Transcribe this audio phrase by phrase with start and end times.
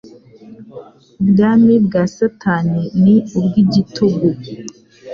[1.21, 4.27] Ubwami bwa Satani ni ubw'igitugu.